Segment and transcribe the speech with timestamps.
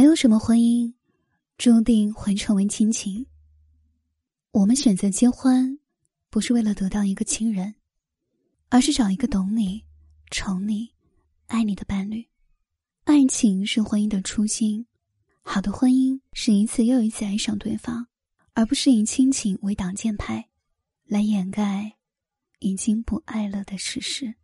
[0.00, 0.94] 没有什么婚姻
[1.58, 3.26] 注定会成为亲情。
[4.50, 5.78] 我们选择结婚
[6.30, 7.74] 不是为了得到一个亲人
[8.70, 9.84] 而是找一个懂你
[10.30, 10.88] 宠你
[11.48, 12.26] 爱你的伴侣。
[13.04, 14.86] 爱情是婚姻的初心
[15.42, 18.06] 好的婚姻是一次又一次爱上对方
[18.54, 20.48] 而不是以亲情为挡箭牌
[21.04, 21.98] 来掩盖
[22.60, 24.34] 已经不爱了的事实。